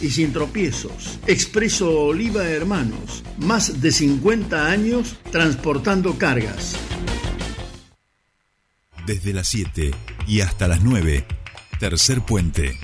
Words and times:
y 0.00 0.10
sin 0.10 0.32
tropiezos. 0.32 1.18
Expreso 1.26 1.90
Oliva 1.90 2.44
Hermanos, 2.48 3.22
más 3.38 3.80
de 3.80 3.92
50 3.92 4.70
años 4.70 5.16
transportando 5.30 6.18
cargas. 6.18 6.76
Desde 9.06 9.32
las 9.32 9.48
7 9.48 9.90
y 10.26 10.40
hasta 10.40 10.68
las 10.68 10.82
9, 10.82 11.26
tercer 11.78 12.22
puente. 12.22 12.78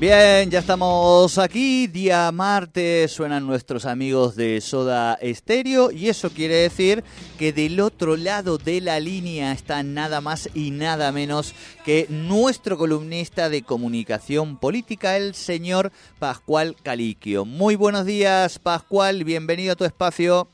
Bien, 0.00 0.48
ya 0.48 0.60
estamos 0.60 1.38
aquí, 1.38 1.88
día 1.88 2.30
martes, 2.30 3.10
suenan 3.10 3.48
nuestros 3.48 3.84
amigos 3.84 4.36
de 4.36 4.60
Soda 4.60 5.14
Estéreo 5.14 5.90
y 5.90 6.08
eso 6.08 6.30
quiere 6.30 6.54
decir 6.54 7.02
que 7.36 7.52
del 7.52 7.80
otro 7.80 8.16
lado 8.16 8.58
de 8.58 8.80
la 8.80 9.00
línea 9.00 9.50
está 9.50 9.82
nada 9.82 10.20
más 10.20 10.50
y 10.54 10.70
nada 10.70 11.10
menos 11.10 11.52
que 11.84 12.06
nuestro 12.10 12.78
columnista 12.78 13.48
de 13.48 13.62
comunicación 13.62 14.56
política, 14.60 15.16
el 15.16 15.34
señor 15.34 15.90
Pascual 16.20 16.76
Caliquio. 16.80 17.44
Muy 17.44 17.74
buenos 17.74 18.06
días, 18.06 18.60
Pascual, 18.60 19.24
bienvenido 19.24 19.72
a 19.72 19.76
tu 19.76 19.84
espacio. 19.84 20.46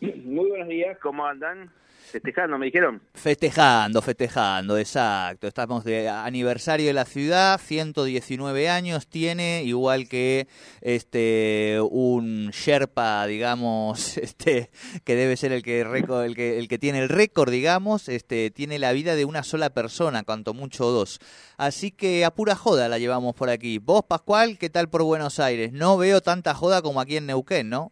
Muy 0.00 0.48
buenos 0.48 0.68
días, 0.68 0.96
¿cómo 1.02 1.26
andan? 1.26 1.72
Festejando, 2.14 2.58
me 2.58 2.66
dijeron. 2.66 3.02
Festejando, 3.12 4.00
festejando, 4.00 4.78
exacto. 4.78 5.48
Estamos 5.48 5.82
de 5.82 6.08
aniversario 6.08 6.86
de 6.86 6.92
la 6.92 7.06
ciudad, 7.06 7.60
119 7.60 8.68
años 8.68 9.08
tiene, 9.08 9.64
igual 9.64 10.08
que 10.08 10.46
este 10.80 11.80
un 11.90 12.50
Sherpa, 12.52 13.26
digamos, 13.26 14.16
este 14.18 14.70
que 15.02 15.16
debe 15.16 15.36
ser 15.36 15.50
el 15.50 15.64
que 15.64 15.80
el 15.80 16.36
que 16.36 16.56
el 16.60 16.68
que 16.68 16.78
tiene 16.78 17.00
el 17.00 17.08
récord, 17.08 17.50
digamos, 17.50 18.08
este 18.08 18.52
tiene 18.52 18.78
la 18.78 18.92
vida 18.92 19.16
de 19.16 19.24
una 19.24 19.42
sola 19.42 19.70
persona, 19.70 20.22
cuanto 20.22 20.54
mucho 20.54 20.84
dos. 20.84 21.18
Así 21.56 21.90
que 21.90 22.24
a 22.24 22.30
pura 22.30 22.54
joda 22.54 22.88
la 22.88 22.98
llevamos 22.98 23.34
por 23.34 23.50
aquí. 23.50 23.78
Vos, 23.78 24.04
Pascual, 24.04 24.56
¿qué 24.56 24.70
tal 24.70 24.88
por 24.88 25.02
Buenos 25.02 25.40
Aires? 25.40 25.72
No 25.72 25.96
veo 25.96 26.20
tanta 26.20 26.54
joda 26.54 26.80
como 26.80 27.00
aquí 27.00 27.16
en 27.16 27.26
Neuquén, 27.26 27.68
¿no? 27.68 27.90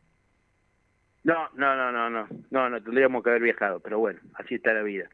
No, 1.25 1.49
no, 1.55 1.77
no, 1.77 1.93
no, 1.93 2.11
no, 2.11 2.29
no, 2.51 2.71
no, 2.71 2.83
tendríamos 2.83 3.23
que 3.23 3.31
haber 3.31 3.43
viajado, 3.43 3.81
pero 3.81 3.99
bueno, 3.99 4.21
así 4.35 4.57
está 4.57 4.73
la 4.73 4.83
vida. 4.83 5.09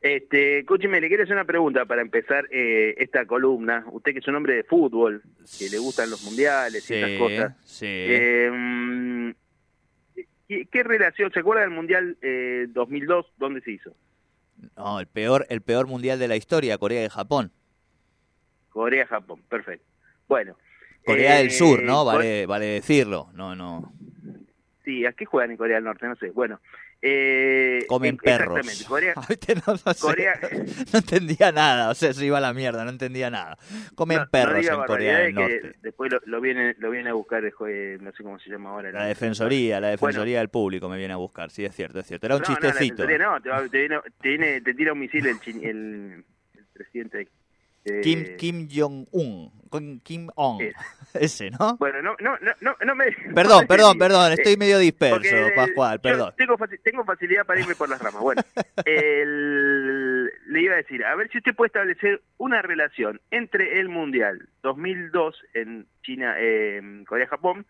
Este, 0.00 0.60
escúcheme, 0.60 1.00
le 1.00 1.08
quiero 1.08 1.24
hacer 1.24 1.34
una 1.34 1.44
pregunta 1.44 1.84
para 1.84 2.00
empezar 2.00 2.46
eh, 2.50 2.94
esta 2.98 3.26
columna. 3.26 3.84
Usted 3.90 4.12
que 4.12 4.18
es 4.20 4.28
un 4.28 4.36
hombre 4.36 4.54
de 4.54 4.64
fútbol, 4.64 5.22
que 5.58 5.68
le 5.68 5.78
gustan 5.78 6.10
los 6.10 6.22
mundiales 6.24 6.90
y 6.90 6.94
esas 6.94 7.18
cosas. 7.18 7.56
Sí. 7.64 7.86
Eh, 7.86 9.34
¿qué, 10.48 10.66
¿qué, 10.66 10.82
relación, 10.82 11.30
se 11.32 11.40
acuerda 11.40 11.62
del 11.62 11.70
mundial 11.70 12.16
eh, 12.22 12.66
2002? 12.70 13.26
¿Dónde 13.36 13.60
se 13.60 13.72
hizo? 13.72 13.94
No, 14.76 15.00
el 15.00 15.06
peor, 15.06 15.46
el 15.50 15.60
peor 15.60 15.86
mundial 15.86 16.18
de 16.18 16.28
la 16.28 16.36
historia, 16.36 16.78
Corea 16.78 17.04
y 17.04 17.08
Japón. 17.08 17.52
Corea-Japón, 18.70 19.42
perfecto. 19.48 19.86
Bueno. 20.28 20.56
Corea 21.04 21.36
del 21.36 21.50
Sur, 21.50 21.82
¿no? 21.82 22.04
Vale, 22.04 22.46
vale 22.46 22.66
decirlo. 22.66 23.30
No, 23.34 23.54
no. 23.56 23.92
Sí, 24.84 25.04
¿a 25.04 25.12
qué 25.12 25.24
juegan 25.26 25.50
en 25.50 25.56
Corea 25.56 25.76
del 25.76 25.84
Norte? 25.84 26.06
No 26.06 26.16
sé. 26.16 26.30
Bueno. 26.30 26.60
Eh, 27.02 27.84
Comen 27.88 28.18
perros. 28.18 28.58
Exactamente. 28.58 28.84
Corea, 28.84 29.14
no, 29.66 29.74
no, 29.74 29.94
Corea... 29.98 30.34
no, 30.92 30.98
entendía 30.98 31.52
nada. 31.52 31.90
O 31.90 31.94
sea, 31.94 32.12
se 32.12 32.26
iba 32.26 32.38
a 32.38 32.40
la 32.40 32.52
mierda. 32.52 32.84
No 32.84 32.90
entendía 32.90 33.30
nada. 33.30 33.58
Comen 33.94 34.20
perros 34.30 34.66
en 34.66 34.82
Corea 34.84 35.18
del 35.20 35.34
Norte. 35.34 35.72
después 35.82 36.12
lo, 36.12 36.20
lo, 36.26 36.40
viene, 36.40 36.74
lo 36.78 36.90
viene 36.90 37.10
a 37.10 37.14
buscar, 37.14 37.44
eh, 37.44 37.98
no 38.00 38.12
sé 38.12 38.22
cómo 38.22 38.38
se 38.38 38.50
llama 38.50 38.70
ahora. 38.70 38.92
La, 38.92 39.06
defensoría, 39.06 39.80
la 39.80 39.88
defensoría 39.88 40.22
bueno, 40.22 40.38
del 40.38 40.48
público 40.48 40.88
me 40.88 40.98
viene 40.98 41.14
a 41.14 41.18
buscar. 41.18 41.50
Sí, 41.50 41.64
es 41.64 41.74
cierto, 41.74 42.00
es 42.00 42.06
cierto. 42.06 42.26
Era 42.26 42.36
un 42.36 42.42
chistecito. 42.42 43.06
No, 43.06 43.40
te, 43.40 43.50
te, 43.70 43.88
te, 44.20 44.60
te, 44.60 44.74
tira 44.74 44.92
un 44.92 44.98
misil 44.98 45.26
el, 45.26 45.38
el, 45.46 46.24
el 46.54 46.64
presidente 46.72 47.28
eh, 47.84 48.00
Kim, 48.02 48.36
Kim 48.36 48.68
Jong-un, 48.70 49.50
Kim 50.02 50.28
On, 50.34 50.58
ese, 51.14 51.50
¿no? 51.50 51.76
Bueno, 51.78 52.02
no, 52.02 52.16
no, 52.20 52.36
no, 52.60 52.76
no 52.84 52.94
me... 52.94 53.06
Perdón, 53.34 53.66
perdón, 53.66 53.98
perdón, 53.98 54.32
estoy 54.32 54.56
medio 54.56 54.78
disperso, 54.78 55.36
Pascual, 55.54 56.00
perdón. 56.00 56.34
Tengo, 56.36 56.56
tengo, 56.82 57.04
facilidad 57.04 57.46
para 57.46 57.60
irme 57.60 57.74
por 57.74 57.88
las 57.88 58.00
ramas. 58.00 58.20
Bueno, 58.20 58.42
el, 58.84 60.24
le 60.24 60.60
iba 60.60 60.74
a 60.74 60.78
decir, 60.78 61.04
a 61.04 61.14
ver 61.14 61.30
si 61.30 61.38
usted 61.38 61.54
puede 61.54 61.68
establecer 61.68 62.20
una 62.38 62.62
relación 62.62 63.20
entre 63.30 63.80
el 63.80 63.88
Mundial 63.88 64.48
2002 64.62 65.42
en 65.54 65.86
China, 66.02 66.34
eh, 66.38 67.02
Corea-Japón, 67.06 67.66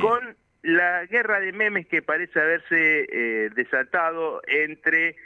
con 0.00 0.36
la 0.62 1.06
guerra 1.06 1.40
de 1.40 1.52
memes 1.52 1.86
que 1.86 2.02
parece 2.02 2.40
haberse 2.40 3.06
eh, 3.10 3.50
desatado 3.54 4.42
entre 4.46 5.16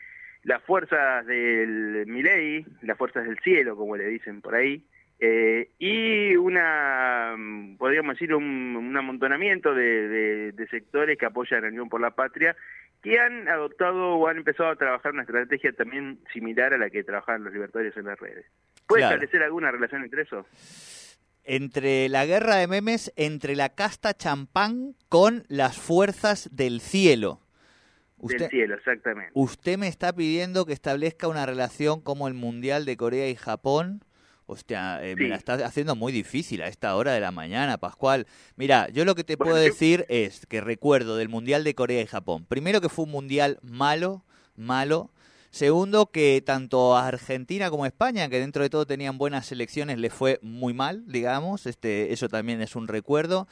las 0.45 0.63
fuerzas 0.65 1.25
del 1.27 2.05
Milei, 2.07 2.65
las 2.83 2.99
fuerzas 2.99 3.25
del 3.25 3.39
cielo, 3.41 3.77
como 3.77 3.97
le 3.97 4.07
dicen 4.07 4.41
por 4.41 4.55
ahí, 4.55 4.85
eh, 5.25 5.71
y 5.79 6.35
una, 6.35 7.37
podríamos 7.79 8.17
decir, 8.17 8.35
un, 8.35 8.75
un 8.75 8.97
amontonamiento 8.97 9.73
de, 9.73 10.09
de, 10.09 10.51
de, 10.51 10.67
sectores 10.67 11.17
que 11.17 11.27
apoyan 11.27 11.61
a 11.61 11.63
la 11.63 11.69
Unión 11.69 11.89
por 11.89 12.01
la 12.01 12.11
Patria, 12.11 12.57
que 13.01 13.21
han 13.21 13.49
adoptado 13.49 14.17
o 14.17 14.27
han 14.27 14.39
empezado 14.39 14.71
a 14.71 14.75
trabajar 14.75 15.13
una 15.13 15.23
estrategia 15.23 15.73
también 15.75 16.19
similar 16.33 16.75
a 16.75 16.79
la 16.79 16.91
que 16.91 17.05
trabajan 17.05 17.45
los 17.45 17.53
libertarios 17.53 17.97
en 17.97 18.07
las 18.07 18.19
redes. 18.19 18.47
¿Puede 18.89 19.03
claro. 19.03 19.15
establecer 19.15 19.45
alguna 19.45 19.71
relación 19.71 20.03
entre 20.03 20.23
eso? 20.23 20.45
Entre 21.45 22.09
la 22.09 22.27
guerra 22.27 22.57
de 22.57 22.67
memes, 22.67 23.13
entre 23.15 23.55
la 23.55 23.69
casta 23.69 24.15
champán 24.15 24.97
con 25.09 25.45
las 25.47 25.79
fuerzas 25.79 26.49
del 26.51 26.81
cielo. 26.81 27.39
Usted, 28.17 28.41
del 28.41 28.51
cielo, 28.51 28.75
exactamente. 28.75 29.31
Usted 29.35 29.79
me 29.79 29.87
está 29.87 30.13
pidiendo 30.13 30.67
que 30.67 30.73
establezca 30.73 31.29
una 31.29 31.47
relación 31.47 32.01
como 32.01 32.27
el 32.27 32.35
Mundial 32.35 32.85
de 32.87 32.97
Corea 32.97 33.29
y 33.29 33.37
Japón. 33.37 34.01
Hostia, 34.53 35.03
eh, 35.03 35.15
sí. 35.17 35.23
me 35.23 35.29
la 35.29 35.37
está 35.37 35.55
haciendo 35.55 35.97
muy 35.97 36.13
difícil 36.13 36.63
a 36.63 36.69
esta 36.69 36.95
hora 36.97 37.13
de 37.13 37.21
la 37.21 37.33
mañana, 37.33 37.79
Pascual. 37.79 38.27
Mira, 38.57 38.89
yo 38.91 39.05
lo 39.05 39.15
que 39.15 39.25
te 39.25 39.37
bueno, 39.37 39.53
puedo 39.53 39.65
yo... 39.65 39.71
decir 39.71 40.07
es 40.09 40.47
que 40.47 40.61
recuerdo 40.61 41.17
del 41.17 41.29
Mundial 41.29 41.65
de 41.65 41.75
Corea 41.75 42.03
y 42.03 42.07
Japón. 42.07 42.45
Primero 42.47 42.81
que 42.81 42.89
fue 42.89 43.07
un 43.07 43.11
Mundial 43.11 43.59
malo, 43.63 44.25
malo. 44.57 45.11
Segundo, 45.51 46.07
que 46.07 46.43
tanto 46.45 46.97
a 46.97 47.07
Argentina 47.07 47.69
como 47.69 47.85
a 47.85 47.87
España, 47.87 48.29
que 48.31 48.41
dentro 48.41 48.63
de 48.63 48.71
todo 48.71 48.87
tenían 48.87 49.19
buenas 49.19 49.45
selecciones, 49.45 49.99
le 49.99 50.09
fue 50.09 50.39
muy 50.41 50.73
mal, 50.73 51.05
digamos. 51.07 51.67
Este, 51.67 52.13
eso 52.13 52.29
también 52.29 52.63
es 52.63 52.75
un 52.75 52.89
recuerdo. 52.89 53.47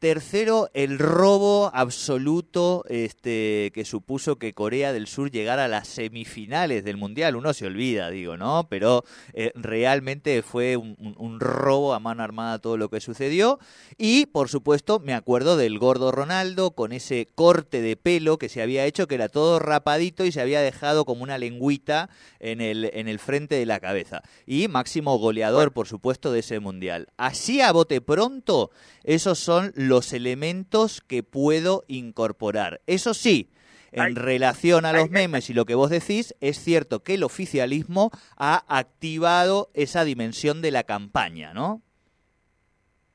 Tercero, 0.00 0.70
el 0.72 0.98
robo 0.98 1.70
absoluto 1.74 2.86
este, 2.88 3.70
que 3.74 3.84
supuso 3.84 4.36
que 4.36 4.54
Corea 4.54 4.94
del 4.94 5.06
Sur 5.06 5.30
llegara 5.30 5.66
a 5.66 5.68
las 5.68 5.88
semifinales 5.88 6.84
del 6.84 6.96
Mundial. 6.96 7.36
Uno 7.36 7.52
se 7.52 7.66
olvida, 7.66 8.08
digo, 8.08 8.38
¿no? 8.38 8.66
Pero 8.70 9.04
eh, 9.34 9.52
realmente 9.56 10.40
fue 10.40 10.78
un, 10.78 10.96
un, 10.98 11.14
un, 11.18 11.38
robo 11.38 11.92
a 11.92 12.00
mano 12.00 12.22
armada 12.22 12.60
todo 12.60 12.78
lo 12.78 12.88
que 12.88 13.02
sucedió. 13.02 13.58
Y, 13.98 14.24
por 14.24 14.48
supuesto, 14.48 15.00
me 15.00 15.12
acuerdo 15.12 15.58
del 15.58 15.78
gordo 15.78 16.12
Ronaldo 16.12 16.70
con 16.70 16.92
ese 16.92 17.28
corte 17.34 17.82
de 17.82 17.96
pelo 17.96 18.38
que 18.38 18.48
se 18.48 18.62
había 18.62 18.86
hecho, 18.86 19.06
que 19.06 19.16
era 19.16 19.28
todo 19.28 19.58
rapadito 19.58 20.24
y 20.24 20.32
se 20.32 20.40
había 20.40 20.62
dejado 20.62 21.04
como 21.04 21.24
una 21.24 21.36
lengüita 21.36 22.08
en 22.38 22.62
el, 22.62 22.88
en 22.94 23.06
el 23.06 23.18
frente 23.18 23.56
de 23.56 23.66
la 23.66 23.80
cabeza. 23.80 24.22
Y 24.46 24.66
máximo 24.68 25.18
goleador, 25.18 25.74
por 25.74 25.86
supuesto, 25.86 26.32
de 26.32 26.40
ese 26.40 26.58
Mundial. 26.58 27.08
Así 27.18 27.60
a 27.60 27.70
bote 27.72 28.00
pronto, 28.00 28.70
esos 29.04 29.38
son 29.38 29.72
los 29.74 29.89
elementos 30.12 31.00
que 31.00 31.22
puedo 31.22 31.84
incorporar. 31.88 32.80
Eso 32.86 33.12
sí, 33.14 33.50
en 33.92 34.00
ay, 34.00 34.14
relación 34.14 34.84
a 34.84 34.92
los 34.92 35.04
ay, 35.04 35.10
memes 35.10 35.48
ay, 35.48 35.52
y 35.52 35.56
lo 35.56 35.64
que 35.66 35.74
vos 35.74 35.90
decís, 35.90 36.34
es 36.40 36.58
cierto 36.58 37.02
que 37.02 37.14
el 37.14 37.24
oficialismo 37.24 38.10
ha 38.36 38.64
activado 38.78 39.70
esa 39.74 40.04
dimensión 40.04 40.62
de 40.62 40.70
la 40.70 40.84
campaña, 40.84 41.52
¿no? 41.52 41.82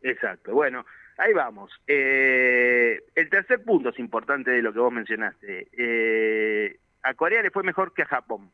Exacto. 0.02 0.54
Bueno, 0.54 0.86
ahí 1.18 1.34
vamos. 1.34 1.72
Eh, 1.88 3.02
el 3.16 3.30
tercer 3.30 3.64
punto 3.64 3.90
es 3.90 4.00
importante 4.00 4.52
de 4.52 4.62
lo 4.62 4.74
que 4.74 4.80
vos 4.80 4.92
mencionaste. 4.92 5.68
Eh, 5.72 6.78
a 7.04 7.14
Corea 7.14 7.42
le 7.42 7.52
fue 7.52 7.64
mejor 7.64 7.94
que 7.94 8.04
a 8.04 8.08
Japón, 8.08 8.52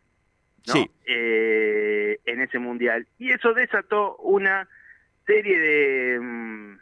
¿no? 0.68 0.74
Sí. 0.74 0.90
Eh, 1.06 2.20
en 2.26 2.42
ese 2.42 2.60
mundial. 2.60 3.08
Y 3.18 3.32
eso 3.32 3.54
desató 3.54 4.16
una 4.18 4.68
serie 5.26 5.60
de... 5.60 6.78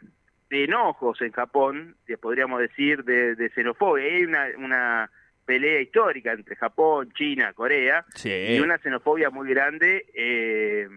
De 0.50 0.64
enojos 0.64 1.22
en 1.22 1.32
Japón, 1.32 1.96
podríamos 2.20 2.60
decir, 2.60 3.04
de, 3.04 3.36
de 3.36 3.48
xenofobia. 3.50 4.04
Hay 4.04 4.24
una, 4.24 4.46
una 4.58 5.10
pelea 5.46 5.80
histórica 5.80 6.32
entre 6.32 6.54
Japón, 6.56 7.12
China, 7.12 7.52
Corea, 7.52 8.04
y 8.24 8.60
una 8.60 8.78
xenofobia 8.78 9.30
muy 9.30 9.48
grande 9.48 10.06
eh, 10.14 10.88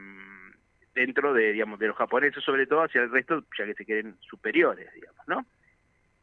dentro 0.93 1.33
de, 1.33 1.53
digamos, 1.53 1.79
de 1.79 1.87
los 1.87 1.95
japoneses, 1.97 2.43
sobre 2.43 2.67
todo 2.67 2.83
hacia 2.83 3.01
el 3.01 3.11
resto, 3.11 3.43
ya 3.57 3.65
que 3.65 3.73
se 3.73 3.85
creen 3.85 4.15
superiores, 4.21 4.93
digamos, 4.93 5.27
¿no? 5.27 5.45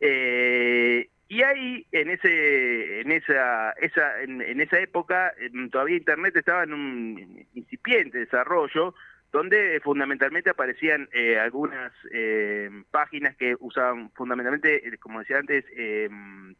Eh, 0.00 1.08
y 1.28 1.42
ahí, 1.42 1.86
en 1.92 2.10
ese, 2.10 3.00
en 3.00 3.12
esa, 3.12 3.70
esa, 3.72 4.22
en, 4.22 4.60
esa 4.60 4.80
época, 4.80 5.32
todavía 5.70 5.96
Internet 5.96 6.34
estaba 6.36 6.64
en 6.64 6.72
un 6.72 7.46
incipiente 7.54 8.18
desarrollo, 8.18 8.94
donde 9.32 9.80
fundamentalmente 9.80 10.50
aparecían 10.50 11.08
eh, 11.12 11.38
algunas 11.38 11.92
eh, 12.12 12.68
páginas 12.90 13.36
que 13.36 13.56
usaban 13.60 14.10
fundamentalmente, 14.12 14.88
eh, 14.88 14.98
como 14.98 15.20
decía 15.20 15.38
antes, 15.38 15.64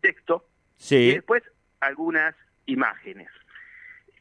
texto, 0.01 0.47
y 0.91 1.15
después 1.15 1.43
algunas 1.81 2.35
imágenes. 2.67 3.29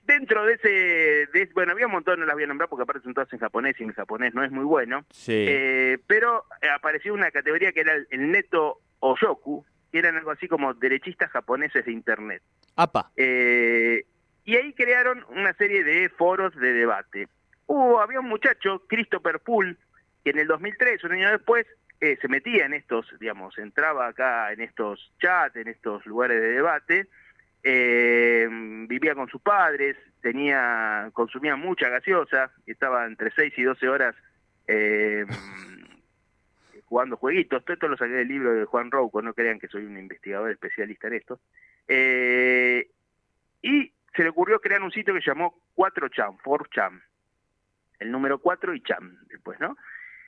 Dentro 0.04 0.44
de 0.46 0.54
ese, 0.54 1.48
bueno, 1.54 1.74
había 1.74 1.86
un 1.86 1.92
montón, 1.92 2.20
no 2.20 2.26
las 2.26 2.34
voy 2.34 2.44
a 2.44 2.48
nombrar 2.48 2.68
porque 2.68 2.82
aparecen 2.82 3.14
todas 3.14 3.32
en 3.32 3.40
japonés 3.40 3.80
y 3.80 3.86
mi 3.86 3.94
japonés 3.94 4.34
no 4.34 4.44
es 4.44 4.52
muy 4.52 4.66
bueno, 4.66 5.06
pero 6.08 6.46
apareció 6.76 7.14
una 7.14 7.30
categoría 7.30 7.72
que 7.72 7.82
era 7.82 7.94
el, 7.94 8.32
neto 8.32 8.82
oyoku, 9.00 9.64
que 9.92 10.00
eran 10.00 10.18
algo 10.18 10.32
así 10.32 10.48
como 10.48 10.74
derechistas 10.74 11.30
japoneses 11.30 11.86
de 11.86 11.92
Internet. 11.92 12.42
Apa. 12.76 13.12
y 13.16 14.56
ahí 14.56 14.74
crearon 14.74 15.24
una 15.30 15.54
serie 15.54 15.84
de 15.84 16.10
foros 16.10 16.56
de 16.56 16.74
debate 16.74 17.28
había 18.00 18.20
un 18.20 18.30
muchacho, 18.30 18.84
Christopher 18.88 19.40
Poole, 19.40 19.76
que 20.24 20.32
en 20.32 20.40
el 20.40 20.48
2003, 20.48 21.04
un 21.04 21.12
año 21.14 21.32
después, 21.32 21.66
eh, 22.02 22.18
se 22.22 22.28
metía 22.30 22.66
en 22.66 22.74
estos, 22.74 23.06
digamos, 23.20 23.58
entraba 23.58 24.08
acá 24.08 24.54
en 24.54 24.62
estos 24.62 25.12
chats, 25.20 25.56
en 25.58 25.68
estos 25.68 26.06
lugares 26.06 26.42
de 26.42 26.52
debate, 26.52 27.08
eh, 27.62 28.48
vivía 28.88 29.16
con 29.16 29.28
sus 29.28 29.42
padres, 29.42 29.98
tenía, 30.22 31.10
consumía 31.12 31.58
mucha 31.58 31.90
gaseosa, 31.90 32.52
estaba 32.66 33.06
entre 33.06 33.32
6 33.32 33.54
y 33.58 33.64
12 33.64 33.90
horas 33.90 34.16
eh, 34.68 35.26
jugando 36.86 37.18
jueguitos, 37.18 37.66
todo 37.66 37.74
esto 37.74 37.88
lo 37.90 37.98
saqué 37.98 38.14
del 38.14 38.30
libro 38.30 38.54
de 38.54 38.64
Juan 38.64 38.92
Rouco, 38.92 39.22
no 39.22 39.34
crean 39.34 39.60
que 39.60 39.68
soy 39.68 39.84
un 39.84 39.98
investigador 39.98 40.52
especialista 40.52 41.08
en 41.08 41.14
esto, 41.16 41.40
y 43.62 43.92
se 44.16 44.24
le 44.24 44.30
ocurrió 44.30 44.60
crear 44.62 44.82
un 44.82 44.92
sitio 44.92 45.14
que 45.14 45.22
llamó 45.26 45.62
4chan, 45.76 46.38
4chan, 46.42 47.02
el 48.00 48.12
número 48.12 48.40
4 48.40 48.74
y 48.74 48.82
Cham 48.82 49.18
después, 49.28 49.60
¿no? 49.60 49.78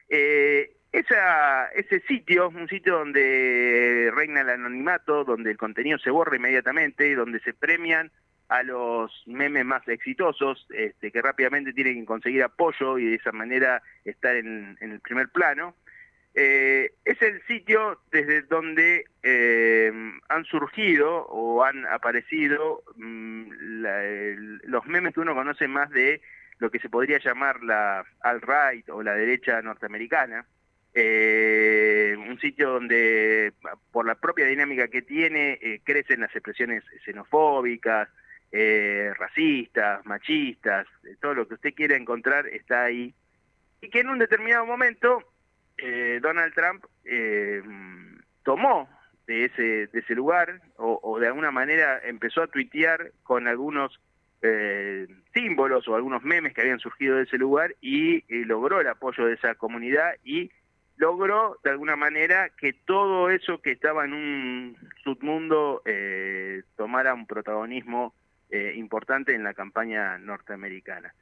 Eh, 0.10 0.76
esa, 0.92 1.68
ese 1.68 2.02
sitio, 2.02 2.50
un 2.50 2.68
sitio 2.68 2.98
donde 2.98 4.12
reina 4.14 4.42
el 4.42 4.50
anonimato, 4.50 5.24
donde 5.24 5.52
el 5.52 5.58
contenido 5.58 5.98
se 6.00 6.12
borra 6.12 6.36
inmediatamente 6.36 7.16
donde 7.16 7.40
se 7.40 7.54
premian 7.54 8.12
a 8.50 8.64
los 8.64 9.24
memes 9.26 9.64
más 9.64 9.88
exitosos, 9.88 10.68
este, 10.72 11.10
que 11.10 11.22
rápidamente 11.22 11.72
tienen 11.72 12.02
que 12.02 12.06
conseguir 12.06 12.44
apoyo 12.44 12.98
y 12.98 13.06
de 13.06 13.16
esa 13.16 13.32
manera 13.32 13.82
estar 14.04 14.36
en, 14.36 14.78
el 14.82 15.00
primer 15.00 15.30
plano. 15.30 15.78
Eh, 16.34 16.92
es 17.06 17.22
el 17.22 17.42
sitio 17.48 18.02
desde 18.12 18.42
donde 18.42 19.06
eh, 19.24 19.94
han 20.28 20.44
surgido 20.44 21.26
o 21.28 21.64
han 21.64 21.86
aparecido 21.86 22.84
mm, 22.98 23.52
los 24.64 24.86
memes 24.86 25.14
que 25.14 25.22
uno 25.22 25.34
conoce 25.34 25.70
más 25.70 25.90
de 25.92 26.22
lo 26.62 26.69
que 26.69 26.80
se 26.80 26.90
podría 26.90 27.18
llamar 27.18 27.63
la 27.63 28.06
alt-right 28.22 28.88
o 28.92 29.02
la 29.02 29.16
derecha 29.16 29.60
norteamericana, 29.63 30.46
eh, 30.94 32.16
un 32.16 32.40
sitio 32.40 32.69
donde 32.69 33.54
por 33.92 34.06
la 34.06 34.13
propia 34.13 34.46
dinámica 34.46 34.88
que 34.88 35.02
tiene 35.02 35.54
eh, 35.54 35.81
crecen 35.84 36.22
las 36.22 36.36
expresiones 36.36 36.84
xenofóbicas, 37.04 38.10
eh, 38.52 39.12
racistas, 39.18 40.06
machistas, 40.06 40.86
todo 41.19 41.34
lo 41.34 41.48
que 41.48 41.56
usted 41.56 41.74
quiera 41.74 41.96
encontrar 41.96 42.46
está 42.46 42.84
ahí, 42.84 43.12
y 43.81 43.90
que 43.90 44.02
en 44.02 44.10
un 44.10 44.19
determinado 44.19 44.66
momento 44.66 45.24
Donald 46.22 46.54
Trump 46.54 46.86
tomó 48.44 48.88
de 49.25 49.46
ese, 49.46 49.88
de 49.88 50.00
ese 50.00 50.13
lugar 50.13 50.62
o, 50.78 51.00
o 51.02 51.19
de 51.19 51.25
alguna 51.25 51.50
manera 51.50 52.00
empezó 52.04 52.44
a 52.44 52.48
tuitear 52.48 53.13
con 53.24 53.48
algunos 53.48 54.00
eh, 54.42 55.08
símbolos 55.62 55.88
o 55.88 55.96
algunos 55.96 56.24
memes 56.24 56.54
que 56.54 56.62
habían 56.62 56.80
surgido 56.80 57.18
de 57.18 57.24
ese 57.24 57.38
lugar 57.38 57.75
y 57.81 58.24
logró 58.46 58.81
el 58.81 58.88
apoyo 58.88 59.25
de 59.25 59.34
esa 59.34 59.56
comunidad 59.56 60.13
y 60.24 60.52
logró 60.98 61.58
de 61.63 61.72
alguna 61.72 61.96
manera 61.96 62.50
que 62.50 62.74
todo 62.74 63.30
eso 63.30 63.62
que 63.62 63.72
estaba 63.72 64.06
en 64.06 64.13
un 64.13 64.78
submundo 65.04 65.81
eh, 65.86 66.63
tomara 66.75 67.13
un 67.13 67.25
protagonismo 67.25 68.13
eh, 68.50 68.74
importante 68.75 69.34
en 69.34 69.44
la 69.44 69.54
campaña 69.54 70.18
norteamericana. 70.18 71.13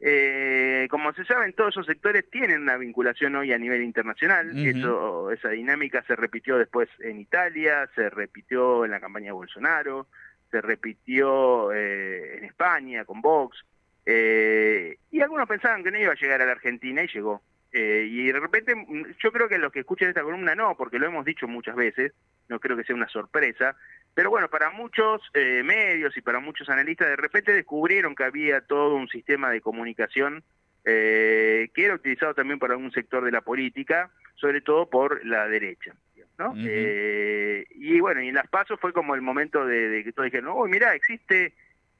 Eh, 0.00 0.86
como 0.90 1.12
se 1.12 1.24
sabe, 1.24 1.52
todos 1.52 1.74
esos 1.74 1.86
sectores 1.86 2.28
tienen 2.30 2.62
una 2.62 2.76
vinculación 2.76 3.36
hoy 3.36 3.52
a 3.52 3.58
nivel 3.58 3.82
internacional. 3.82 4.56
Eso, 4.58 5.30
esa 5.30 5.50
dinámica 5.50 6.02
se 6.06 6.16
repitió 6.16 6.58
después 6.58 6.88
en 6.98 7.20
Italia, 7.20 7.88
se 7.94 8.10
repitió 8.10 8.84
en 8.84 8.90
la 8.90 9.00
campaña 9.00 9.26
de 9.26 9.32
Bolsonaro, 9.32 10.08
se 10.54 10.60
repitió 10.60 11.72
eh, 11.72 12.38
en 12.38 12.44
España 12.44 13.04
con 13.04 13.20
Vox, 13.20 13.58
eh, 14.06 14.98
y 15.10 15.20
algunos 15.20 15.48
pensaban 15.48 15.82
que 15.82 15.90
no 15.90 15.98
iba 15.98 16.12
a 16.12 16.16
llegar 16.16 16.42
a 16.42 16.46
la 16.46 16.52
Argentina 16.52 17.02
y 17.02 17.08
llegó. 17.08 17.42
Eh, 17.72 18.06
y 18.08 18.26
de 18.26 18.38
repente, 18.38 18.74
mm, 18.74 19.14
yo 19.18 19.32
creo 19.32 19.48
que 19.48 19.58
los 19.58 19.72
que 19.72 19.80
escuchan 19.80 20.08
esta 20.08 20.22
columna 20.22 20.54
no, 20.54 20.76
porque 20.76 20.98
lo 20.98 21.06
hemos 21.06 21.24
dicho 21.24 21.48
muchas 21.48 21.74
veces, 21.74 22.12
no 22.48 22.60
creo 22.60 22.76
que 22.76 22.84
sea 22.84 22.94
una 22.94 23.08
sorpresa, 23.08 23.76
pero 24.14 24.30
bueno, 24.30 24.48
para 24.48 24.70
muchos 24.70 25.22
medios 25.34 26.16
y 26.16 26.20
para 26.20 26.38
muchos 26.38 26.68
analistas 26.68 27.08
de 27.08 27.16
repente 27.16 27.52
descubrieron 27.52 28.14
que 28.14 28.22
había 28.22 28.60
todo 28.60 28.94
un 28.94 29.08
sistema 29.08 29.50
de 29.50 29.60
comunicación 29.60 30.44
que 30.84 31.70
era 31.74 31.94
utilizado 31.94 32.32
también 32.32 32.60
por 32.60 32.70
algún 32.70 32.92
sector 32.92 33.24
de 33.24 33.32
la 33.32 33.40
política, 33.40 34.10
sobre 34.36 34.60
todo 34.60 34.88
por 34.88 35.24
la 35.26 35.48
derecha. 35.48 35.94
¿no? 36.38 36.54
eh, 36.56 37.64
y 37.70 38.00
bueno, 38.00 38.22
y 38.22 38.28
en 38.28 38.34
las 38.34 38.48
pasos 38.48 38.78
fue 38.80 38.92
como 38.92 39.14
el 39.14 39.22
momento 39.22 39.64
de, 39.66 40.02
que 40.04 40.12
todos 40.12 40.26
dijeron, 40.26 40.52
oh, 40.54 40.66
mira, 40.66 40.94
existe, 40.94 41.54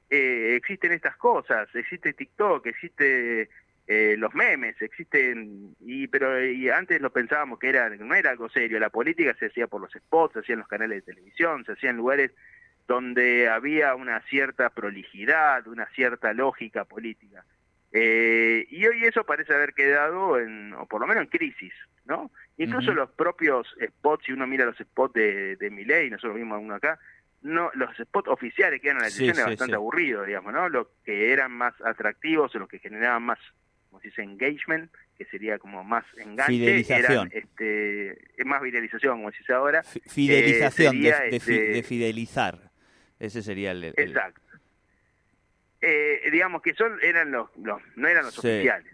eh, 0.09 0.55
existen 0.55 0.91
estas 0.91 1.15
cosas, 1.17 1.67
existe 1.73 2.13
TikTok, 2.13 2.65
existe 2.67 3.49
eh, 3.87 4.15
los 4.17 4.33
memes, 4.33 4.81
existen, 4.81 5.75
y 5.79 6.07
pero 6.07 6.43
y 6.43 6.69
antes 6.69 7.01
lo 7.01 7.11
pensábamos 7.11 7.59
que 7.59 7.69
era 7.69 7.89
no 7.89 8.15
era 8.15 8.31
algo 8.31 8.49
serio, 8.49 8.79
la 8.79 8.89
política 8.89 9.35
se 9.39 9.47
hacía 9.47 9.67
por 9.67 9.81
los 9.81 9.91
spots, 9.91 10.33
se 10.33 10.39
hacía 10.39 10.53
en 10.53 10.59
los 10.59 10.67
canales 10.67 11.05
de 11.05 11.13
televisión, 11.13 11.65
se 11.65 11.73
hacía 11.73 11.91
en 11.91 11.97
lugares 11.97 12.31
donde 12.87 13.49
había 13.49 13.95
una 13.95 14.21
cierta 14.21 14.69
prolijidad, 14.69 15.67
una 15.67 15.87
cierta 15.87 16.33
lógica 16.33 16.85
política. 16.85 17.43
Eh, 17.91 18.67
y 18.69 18.85
hoy 18.85 19.05
eso 19.05 19.23
parece 19.23 19.53
haber 19.53 19.73
quedado, 19.73 20.37
en, 20.39 20.73
o 20.73 20.85
por 20.85 21.01
lo 21.01 21.07
menos 21.07 21.23
en 21.23 21.29
crisis, 21.29 21.73
¿no? 22.05 22.29
Incluso 22.57 22.93
los 22.93 23.09
propios 23.11 23.73
spots, 23.81 24.25
si 24.25 24.31
uno 24.31 24.45
mira 24.47 24.65
los 24.65 24.77
spots 24.77 25.13
de, 25.13 25.55
de 25.55 25.69
Miley, 25.69 26.09
nosotros 26.09 26.35
vimos 26.35 26.59
uno 26.61 26.75
acá, 26.75 26.99
no 27.45 27.71
los 27.75 27.95
spots 27.95 28.29
oficiales 28.29 28.81
que 28.81 28.89
eran 28.89 29.01
la 29.01 29.07
elección 29.07 29.29
eran 29.29 29.49
bastante 29.51 29.75
aburridos, 29.75 30.27
digamos, 30.27 30.53
¿no? 30.53 30.67
Los 30.69 30.87
que 31.03 31.31
eran 31.31 31.51
más 31.51 31.73
atractivos 31.81 32.55
o 32.55 32.59
los 32.59 32.67
que 32.67 32.79
generaban 32.79 33.23
más, 33.23 33.39
como 33.89 34.01
se 34.01 34.07
dice, 34.07 34.23
engagement, 34.23 34.91
que 35.17 35.25
sería 35.25 35.59
como 35.59 35.83
más 35.83 36.05
enganche, 36.17 36.51
fidelización. 36.51 37.11
eran 37.11 37.29
este, 37.31 38.17
más 38.45 38.61
viralización, 38.61 39.17
como 39.17 39.31
se 39.31 39.37
dice 39.39 39.53
ahora. 39.53 39.83
fidelización, 39.83 41.01
de, 41.01 41.09
este 41.31 41.51
de, 41.51 41.83
fidelizar. 41.83 42.71
Ese 43.19 43.41
sería 43.41 43.71
el... 43.71 43.85
Exacto 43.85 44.41
eh, 45.85 46.29
digamos 46.31 46.61
que 46.63 46.73
son 46.73 46.97
eran 47.01 47.31
los, 47.31 47.49
los 47.57 47.79
no 47.95 48.07
eran 48.07 48.25
los 48.25 48.37
oficiales. 48.39 48.91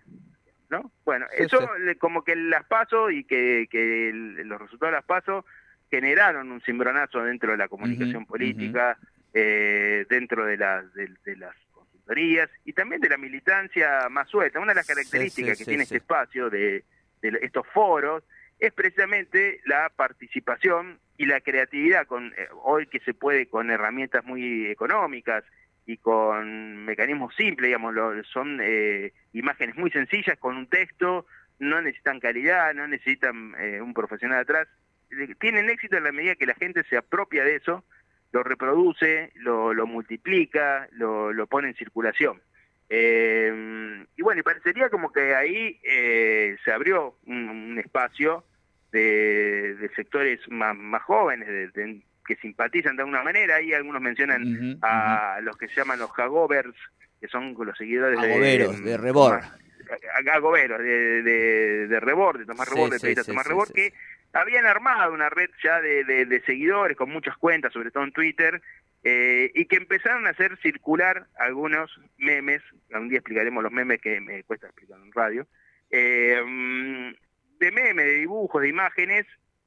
¿no? 0.70 0.92
Bueno, 1.04 1.26
eso 1.38 1.70
como 2.00 2.24
que 2.24 2.36
las 2.36 2.66
paso 2.66 3.10
y 3.10 3.24
que, 3.26 3.68
que 3.70 4.12
los 4.14 4.60
resultados 4.60 4.92
de 4.92 4.98
las 4.98 5.06
paso 5.06 5.46
generaron 5.92 6.52
un 6.52 6.62
cimbronazo 6.62 7.24
dentro 7.24 7.52
de 7.52 7.58
la 7.58 7.68
comunicación 7.68 8.26
política, 8.26 8.98
eh, 9.34 10.06
dentro 10.10 10.46
de 10.46 10.58
las, 10.58 10.92
de, 10.94 11.36
las 11.36 11.56
consultorías 11.72 12.50
y 12.66 12.74
también 12.74 13.02
de 13.02 13.10
la 13.10 13.18
militancia 13.18 14.10
más 14.10 14.28
suelta. 14.28 14.60
Una 14.60 14.72
de 14.72 14.76
las 14.76 14.88
características 14.88 15.60
que 15.60 15.66
tiene 15.66 15.84
este 15.84 15.98
espacio 15.98 16.50
de, 16.50 16.84
de 17.22 17.40
estos 17.42 17.68
foros 17.68 18.24
es 18.58 18.72
precisamente 18.74 19.60
la 19.66 19.90
participación 19.96 21.00
y 21.18 21.26
la 21.26 21.42
creatividad 21.42 22.08
con 22.08 22.28
eh, 22.38 22.48
hoy 22.64 22.88
que 22.88 23.00
se 23.02 23.14
puede 23.14 23.48
con 23.48 23.70
herramientas 23.70 24.24
muy 24.26 24.68
económicas 24.68 25.44
y 25.86 25.98
con 25.98 26.86
mecanismos 26.86 27.36
simples, 27.36 27.68
digamos, 27.68 27.96
son 28.32 28.60
eh, 28.62 29.14
imágenes 29.34 29.76
muy 29.76 29.92
sencillas 29.92 30.38
con 30.40 30.56
un 30.56 30.68
texto, 30.68 31.26
no 31.60 31.82
necesitan 31.82 32.20
calidad, 32.20 32.74
no 32.74 32.88
necesitan 32.88 33.54
eh, 33.60 33.82
un 33.82 33.94
profesional 33.94 34.40
atrás. 34.40 34.68
Tienen 35.40 35.70
éxito 35.70 35.98
en 35.98 36.04
la 36.04 36.12
medida 36.12 36.36
que 36.36 36.46
la 36.46 36.56
gente 36.56 36.84
se 36.90 36.98
apropia 36.98 37.44
de 37.44 37.56
eso, 37.56 37.84
lo 38.32 38.44
reproduce, 38.44 39.32
lo, 39.36 39.74
lo 39.74 39.86
multiplica, 39.86 40.88
lo, 40.92 41.34
lo, 41.34 41.48
pone 41.48 41.70
en 41.70 41.76
circulación. 41.76 42.42
Eh, 42.90 44.06
y 44.16 44.22
bueno, 44.22 44.40
y 44.40 44.44
parecería 44.44 44.90
como 44.90 45.12
que 45.12 45.36
ahí 45.36 45.80
se 46.64 46.72
abrió 46.72 47.16
un, 47.26 47.78
espacio 47.80 48.46
de, 48.92 49.76
de 49.76 49.90
sectores 49.96 50.40
más, 50.50 50.76
más 50.76 51.04
jóvenes, 51.04 51.74
de, 51.74 52.02
que 52.26 52.36
simpatizan 52.38 52.96
de 52.96 53.04
alguna 53.04 53.24
manera. 53.24 53.56
Ahí 53.56 53.74
algunos 53.74 54.02
mencionan 54.02 54.80
a 54.82 55.40
los 55.42 55.58
que 55.58 55.68
se 55.68 55.76
llaman 55.76 56.00
los 56.00 56.12
Jagovers, 56.12 56.76
que 57.20 57.28
son 57.28 57.56
los 57.58 57.78
seguidores 57.78 58.20
de, 58.22 58.28
de 58.28 58.98
Rebor. 58.98 59.42
Agoberos, 60.34 60.80
de, 60.80 61.24
de, 61.24 61.88
de 61.88 62.00
Rebor, 62.00 62.38
de 62.38 62.46
Tomás 62.46 62.70
Rebor, 62.70 62.90
de 62.90 63.16
Tomás 63.16 63.48
Rebor, 63.48 63.72
que 63.74 63.94
habían 64.34 64.66
armado 64.66 65.14
una 65.14 65.30
red 65.30 65.50
ya 65.64 65.82
de, 65.82 66.04
de, 66.04 66.42
seguidores 66.42 66.98
con 66.98 67.10
muchas 67.10 67.38
cuentas, 67.38 67.74
sobre 67.74 67.92
todo 67.92 68.04
en 68.04 68.12
Twitter, 68.12 68.62
eh, 69.04 69.52
y 69.56 69.66
que 69.66 69.78
empezaron 69.78 70.28
a 70.28 70.30
hacer 70.30 70.58
circular 70.62 71.28
algunos 71.38 72.00
memes, 72.18 72.62
un 72.92 73.10
día 73.10 73.18
explicaremos 73.18 73.64
los 73.64 73.72
memes 73.72 74.00
que 74.00 74.22
me 74.22 74.44
cuesta 74.44 74.68
explicar 74.68 75.00
en 75.00 75.12
radio, 75.12 75.48
eh, 75.90 76.42
de 77.60 77.72
memes, 77.72 78.06
de 78.06 78.16
dibujos, 78.16 78.62
de 78.62 78.70
imágenes, 78.70 79.26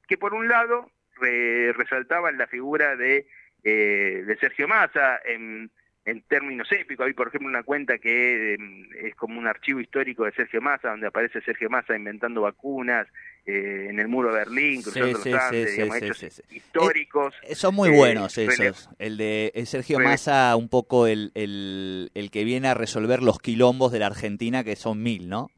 que 0.09 0.19
por 0.19 0.35
un 0.35 0.49
lado 0.49 0.90
resaltaban 1.21 2.38
la 2.38 2.47
figura 2.47 2.97
de, 2.97 3.26
eh, 3.62 4.25
de 4.26 4.37
Sergio 4.37 4.69
Massa 4.69 5.21
en 5.25 5.71
en 6.05 6.23
términos 6.23 6.71
épicos. 6.71 7.07
Hay, 7.07 7.15
por 7.15 7.29
ejemplo, 7.29 7.49
una 7.49 7.63
cuenta 7.63 7.99
que 7.99 8.55
em, 8.55 8.89
es 9.03 9.15
como 9.15 9.39
un 9.39 9.47
archivo 9.47 9.81
histórico 9.81 10.25
de 10.25 10.33
Sergio 10.33 10.61
Massa, 10.61 10.91
donde 10.91 11.07
aparece 11.07 11.41
Sergio 11.41 11.71
Massa 11.71 11.97
inventando 11.97 12.43
vacunas 12.43 13.07
eh, 13.47 13.87
en 13.89 13.99
el 13.99 14.09
muro 14.09 14.31
de 14.31 14.39
Berlín, 14.39 14.83
cruzando 14.83 15.13
los 15.13 15.27
Andes, 15.27 15.79
hechos 15.79 16.43
históricos. 16.51 17.35
Eh, 17.43 17.55
son 17.55 17.75
muy 17.75 17.91
buenos 17.91 18.37
eh, 18.39 18.47
esos. 18.47 18.91
El 18.99 19.17
de 19.17 19.53
Sergio 19.67 19.99
Massa, 19.99 20.55
un 20.57 20.69
poco 20.69 21.07
el, 21.07 21.33
el, 21.35 22.11
el 22.15 22.31
que 22.31 22.45
viene 22.45 22.69
a 22.69 22.75
resolver 22.75 23.23
los 23.23 23.39
quilombos 23.39 23.93
de 23.93 24.01
la 24.01 24.07
Argentina, 24.07 24.63
que 24.63 24.77
son 24.77 25.03
mil, 25.03 25.29
¿no? 25.29 25.51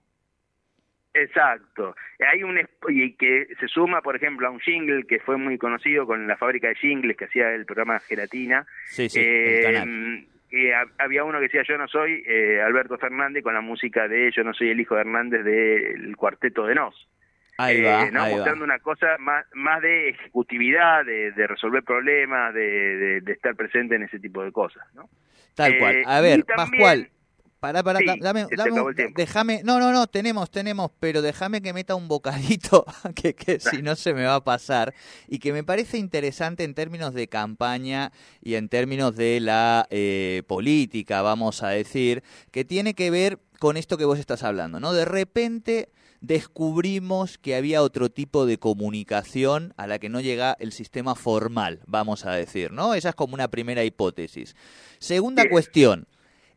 Exacto. 1.13 1.97
Hay 2.31 2.43
un 2.43 2.59
y 2.89 3.13
que 3.15 3.47
se 3.59 3.69
suma, 3.69 4.03
por 4.03 4.17
ejemplo, 4.17 4.47
a 4.47 4.51
un 4.51 4.61
jingle 4.61 5.07
que 5.07 5.19
fue 5.19 5.39
muy 5.39 5.57
conocido 5.57 6.07
con 6.07 6.27
la 6.27 6.37
fábrica 6.37 6.69
de 6.69 6.75
jingles 6.75 7.17
que 7.17 7.25
hacía 7.25 7.55
el 7.55 7.65
programa 7.65 7.99
Gelatina. 8.01 8.67
Sí, 8.85 9.09
sí, 9.09 9.21
el 9.21 9.63
canal 9.63 10.27
había 10.99 11.25
uno 11.25 11.39
que 11.39 11.45
decía 11.45 11.63
yo 11.69 11.79
no 11.79 11.89
soy 11.89 12.23
eh, 12.27 12.61
Alberto 12.61 12.99
Fernández 12.99 13.43
con 13.43 13.55
la 13.55 13.61
música 13.61 14.09
de 14.09 14.31
yo 14.35 14.45
no 14.45 14.55
soy 14.55 14.71
el 14.71 14.81
hijo 14.81 14.95
de 14.95 15.03
Hernández 15.03 15.45
del 15.45 16.17
cuarteto 16.17 16.67
de 16.67 16.75
Nos. 16.75 17.09
Ahí 17.59 17.81
va, 17.81 18.05
eh, 18.05 18.11
¿no? 18.13 18.27
mostrando 18.27 18.65
una 18.65 18.79
cosa 18.81 19.17
más, 19.19 19.47
más 19.55 19.81
de 19.81 20.11
ejecutividad, 20.11 21.07
de, 21.07 21.33
resolver 21.47 21.83
problemas, 21.83 22.53
de, 22.53 23.21
de, 23.23 23.33
estar 23.33 23.55
presente 23.57 23.95
en 23.95 24.03
ese 24.03 24.19
tipo 24.19 24.45
de 24.45 24.53
cosas. 24.53 24.87
¿no? 24.95 25.09
Tal 25.55 25.79
cual. 25.79 25.97
Eh, 25.97 26.05
A 26.07 26.21
ver, 26.21 26.45
Pascual, 26.45 27.09
Pará, 27.61 27.83
pará, 27.83 28.01
dame, 28.21 28.47
déjame, 29.17 29.63
no, 29.65 29.81
no, 29.81 29.91
no, 29.91 30.07
tenemos, 30.07 30.51
tenemos, 30.51 30.91
pero 31.01 31.23
déjame 31.23 31.63
que 31.63 31.73
meta 31.73 31.95
un 31.95 32.07
bocadito, 32.07 32.85
que, 33.15 33.35
que 33.35 33.59
si 33.61 33.81
no 33.81 33.97
se 33.97 34.13
me 34.13 34.25
va 34.25 34.37
a 34.37 34.45
pasar, 34.45 34.95
y 35.27 35.39
que 35.39 35.55
me 35.55 35.65
parece 35.65 35.97
interesante 35.97 36.65
en 36.65 36.75
términos 36.75 37.15
de 37.15 37.29
campaña 37.29 38.13
y 38.43 38.55
en 38.57 38.69
términos 38.69 39.17
de 39.17 39.41
la 39.41 39.87
eh, 39.91 40.43
política, 40.47 41.23
vamos 41.23 41.63
a 41.63 41.71
decir, 41.71 42.23
que 42.51 42.67
tiene 42.67 42.93
que 42.93 43.11
ver 43.11 43.39
con 43.59 43.79
esto 43.79 43.97
que 43.97 44.05
vos 44.05 44.19
estás 44.19 44.43
hablando, 44.43 44.79
¿no? 44.79 44.93
De 44.93 45.07
repente 45.07 45.89
descubrimos 46.21 47.39
que 47.39 47.55
había 47.55 47.83
otro 47.83 48.11
tipo 48.11 48.47
de 48.47 48.59
comunicación 48.59 49.73
a 49.77 49.87
la 49.87 49.99
que 49.99 50.09
no 50.09 50.21
llega 50.21 50.57
el 50.61 50.73
sistema 50.73 51.15
formal, 51.15 51.81
vamos 51.87 52.27
a 52.27 52.33
decir, 52.33 52.73
¿no? 52.73 52.95
Esa 52.95 53.11
es 53.11 53.15
como 53.15 53.35
una 53.35 53.49
primera 53.49 53.85
hipótesis. 53.85 54.57
Segunda 54.99 55.49
cuestión, 55.49 56.07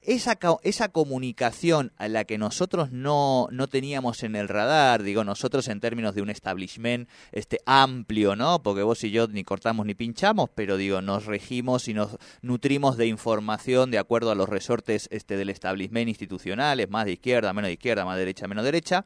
esa, 0.01 0.37
esa 0.63 0.89
comunicación 0.89 1.91
a 1.97 2.07
la 2.07 2.23
que 2.23 2.37
nosotros 2.37 2.91
no, 2.91 3.47
no 3.51 3.67
teníamos 3.67 4.23
en 4.23 4.35
el 4.35 4.47
radar, 4.47 5.03
digo 5.03 5.23
nosotros 5.23 5.67
en 5.67 5.79
términos 5.79 6.15
de 6.15 6.21
un 6.21 6.29
establishment 6.29 7.09
este, 7.31 7.59
amplio, 7.65 8.35
¿no? 8.35 8.63
Porque 8.63 8.83
vos 8.83 9.03
y 9.03 9.11
yo 9.11 9.27
ni 9.27 9.43
cortamos 9.43 9.85
ni 9.85 9.95
pinchamos, 9.95 10.49
pero 10.55 10.77
digo, 10.77 11.01
nos 11.01 11.25
regimos 11.25 11.87
y 11.87 11.93
nos 11.93 12.17
nutrimos 12.41 12.97
de 12.97 13.07
información 13.07 13.91
de 13.91 13.97
acuerdo 13.97 14.31
a 14.31 14.35
los 14.35 14.47
resortes 14.47 15.07
este, 15.11 15.35
del 15.35 15.49
establishment 15.49 16.07
institucionales, 16.07 16.89
más 16.89 17.05
de 17.05 17.13
izquierda, 17.13 17.53
menos 17.53 17.67
de 17.67 17.73
izquierda, 17.73 18.05
más 18.05 18.17
derecha, 18.17 18.47
menos 18.47 18.63
derecha. 18.63 19.05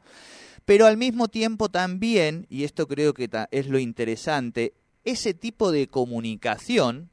Pero 0.64 0.86
al 0.86 0.96
mismo 0.96 1.28
tiempo 1.28 1.68
también, 1.68 2.46
y 2.48 2.64
esto 2.64 2.86
creo 2.86 3.12
que 3.12 3.28
es 3.50 3.66
lo 3.66 3.78
interesante, 3.78 4.74
ese 5.04 5.34
tipo 5.34 5.70
de 5.70 5.88
comunicación 5.88 7.10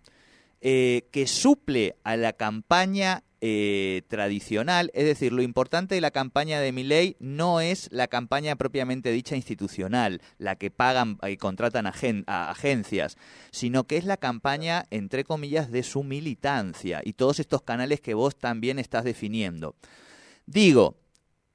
eh, 0.61 1.07
que 1.11 1.27
suple 1.27 1.95
a 2.03 2.15
la 2.15 2.33
campaña 2.33 3.23
eh, 3.43 4.03
tradicional, 4.07 4.91
es 4.93 5.05
decir, 5.05 5.33
lo 5.33 5.41
importante 5.41 5.95
de 5.95 6.01
la 6.01 6.11
campaña 6.11 6.59
de 6.59 6.71
mi 6.71 6.83
ley 6.83 7.15
no 7.19 7.59
es 7.59 7.89
la 7.91 8.07
campaña 8.07 8.55
propiamente 8.55 9.11
dicha 9.11 9.35
institucional, 9.35 10.21
la 10.37 10.57
que 10.57 10.69
pagan 10.69 11.17
y 11.27 11.37
contratan 11.37 11.87
agencias, 11.87 13.17
sino 13.49 13.85
que 13.85 13.97
es 13.97 14.05
la 14.05 14.17
campaña, 14.17 14.85
entre 14.91 15.23
comillas, 15.23 15.71
de 15.71 15.81
su 15.81 16.03
militancia 16.03 17.01
y 17.03 17.13
todos 17.13 17.39
estos 17.39 17.63
canales 17.63 17.99
que 17.99 18.13
vos 18.13 18.35
también 18.35 18.77
estás 18.77 19.03
definiendo. 19.03 19.75
Digo, 20.45 20.97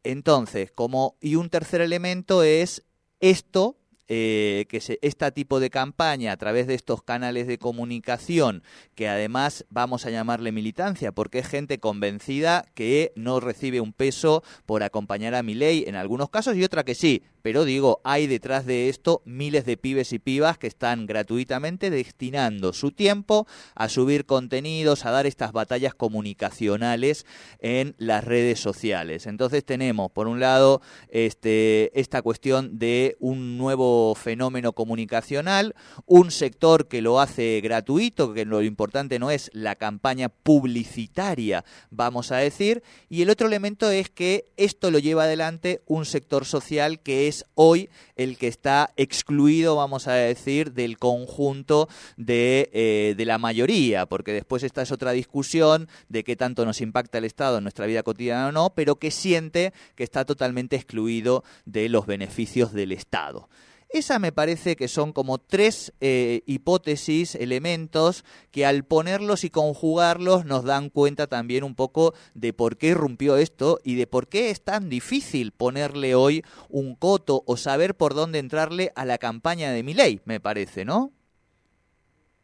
entonces, 0.03 0.73
como 0.73 1.17
y 1.21 1.37
un 1.37 1.51
tercer 1.51 1.81
elemento 1.81 2.43
es 2.43 2.83
esto 3.21 3.77
eh, 4.09 4.67
que 4.69 4.81
se, 4.81 4.99
este 5.03 5.31
tipo 5.33 5.59
de 5.59 5.71
campaña 5.71 6.33
a 6.33 6.37
través 6.37 6.67
de 6.67 6.75
estos 6.75 7.03
canales 7.03 7.47
de 7.47 7.59
comunicación, 7.59 8.63
que 8.95 9.09
además 9.09 9.65
vamos 9.69 10.07
a 10.07 10.11
llamarle 10.11 10.53
militancia, 10.53 11.13
porque 11.13 11.41
es 11.41 11.49
gente 11.49 11.79
convencida 11.79 12.67
que 12.75 13.13
no 13.17 13.41
recibe 13.41 13.81
un 13.81 13.93
peso 13.93 14.45
por 14.65 14.83
acompañar 14.83 15.35
a 15.35 15.43
mi 15.43 15.55
ley 15.55 15.85
en 15.87 15.97
algunos 15.97 16.31
casos 16.31 16.57
y 16.57 16.63
otra 16.65 16.85
que 16.85 16.95
sí, 16.95 17.23
pero 17.43 17.65
digo, 17.65 18.01
hay 18.03 18.27
detrás 18.27 18.67
de 18.67 18.89
esto 18.89 19.23
miles 19.25 19.65
de 19.65 19.77
pibes 19.77 20.13
y 20.13 20.19
pibas 20.19 20.59
que 20.59 20.67
están 20.67 21.07
gratuitamente 21.07 21.91
destinando 21.91 22.73
su 22.73 22.91
tiempo 22.91 23.47
a 23.75 23.89
subir 23.89 24.27
contenidos, 24.27 25.05
a 25.05 25.13
dar 25.13 25.27
estas 25.27 25.53
batallas 25.53 25.95
comunicacionales 25.95 27.25
en 27.61 27.95
las 27.99 28.25
redes 28.25 28.59
sociales. 28.59 29.27
Entonces 29.27 29.65
tenemos, 29.65 30.11
por 30.11 30.27
un 30.27 30.41
lado, 30.41 30.81
este, 31.09 31.99
esta 31.99 32.21
cuestión 32.21 32.79
de 32.79 33.17
un 33.21 33.59
nuevo 33.59 33.96
fenómeno 34.17 34.73
comunicacional, 34.73 35.75
un 36.07 36.31
sector 36.31 36.89
que 36.89 37.03
lo 37.03 37.21
hace 37.21 37.61
gratuito, 37.63 38.33
que 38.33 38.45
lo 38.45 38.63
importante 38.63 39.19
no 39.19 39.31
es 39.31 39.51
la 39.53 39.77
campaña 39.77 40.29
publicitaria, 40.29 41.65
vamos 41.91 42.33
a 42.33 42.37
decir, 42.37 42.83
y 43.09 43.23
el 43.23 43.31
otro 43.31 43.47
elemento 43.47 43.91
es 43.91 44.11
que 44.11 44.47
esto 44.57 44.91
lo 44.91 44.99
lleva 44.99 45.25
adelante 45.25 45.83
un 45.87 46.05
sector 46.05 46.45
social 46.45 47.01
que 47.01 47.29
es 47.29 47.45
hoy 47.55 47.89
el 48.17 48.39
que 48.39 48.49
está 48.49 48.91
excluido, 48.97 49.77
vamos 49.77 50.09
a 50.09 50.15
decir, 50.15 50.73
del 50.73 50.99
conjunto 50.99 51.89
de, 52.17 52.71
eh, 52.73 53.25
la 53.27 53.39
mayoría, 53.39 54.07
porque 54.07 54.33
después 54.33 54.63
esta 54.63 54.83
es 54.83 54.93
otra 54.93 55.11
discusión 55.13 55.89
de 56.09 56.23
qué 56.23 56.37
tanto 56.37 56.65
nos 56.65 56.81
impacta 56.81 57.19
el 57.19 57.25
Estado 57.25 57.59
en 57.59 57.65
nuestra 57.65 57.87
vida 57.87 58.03
cotidiana 58.03 58.49
o 58.49 58.53
no, 58.53 58.71
pero 58.71 58.97
que 58.97 59.11
siente 59.11 59.73
que 59.95 60.05
está 60.05 60.25
totalmente 60.25 60.77
excluido 60.77 61.43
de 61.65 61.89
los 61.89 62.07
beneficios 62.07 62.73
del 62.73 62.93
Estado. 62.93 63.49
Esa 63.97 64.19
me 64.19 64.31
parece 64.31 64.77
que 64.77 64.89
son 64.89 65.15
como 65.15 65.39
tres 65.39 65.95
eh, 66.03 66.43
hipótesis, 66.45 67.35
elementos, 67.35 68.27
que 68.51 68.67
al 68.67 68.85
ponerlos 68.85 69.43
y 69.43 69.49
conjugarlos 69.49 70.45
nos 70.45 70.65
dan 70.65 70.91
cuenta 70.91 71.29
también 71.29 71.65
un 71.65 71.75
poco 71.75 72.13
de 72.35 72.53
por 72.53 72.77
qué 72.77 72.89
irrumpió 72.89 73.39
esto 73.39 73.81
y 73.83 73.95
de 73.95 74.07
por 74.07 74.29
qué 74.29 74.51
es 74.51 74.63
tan 74.63 74.91
difícil 74.91 75.53
ponerle 75.53 76.15
hoy 76.15 76.45
un 76.69 76.95
coto 76.95 77.43
o 77.47 77.57
saber 77.57 77.97
por 77.97 78.13
dónde 78.13 78.39
entrarle 78.39 78.93
a 78.97 79.07
la 79.07 79.17
campaña 79.17 79.73
de 79.73 79.83
mi 79.83 79.95
ley, 79.95 80.21
me 80.27 80.41
parece, 80.41 80.85
¿no? 80.85 81.13